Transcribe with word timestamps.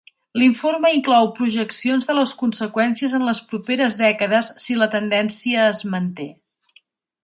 L'informe 0.43 0.89
inclou 0.97 1.29
projeccions 1.39 2.09
de 2.09 2.15
les 2.21 2.33
conseqüències 2.41 3.15
en 3.19 3.29
les 3.29 3.45
properes 3.53 4.01
dècades 4.03 4.53
si 4.67 4.83
la 4.83 4.93
tendència 4.99 5.73
es 5.77 5.89
manté. 5.97 6.31